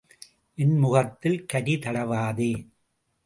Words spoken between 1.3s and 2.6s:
கரி தடவாதே.